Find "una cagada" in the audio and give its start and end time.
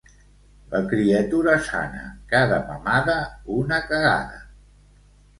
3.57-4.41